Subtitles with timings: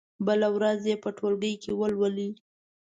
[0.27, 2.29] بله ورځ يې په ټولګي کې ولولئ.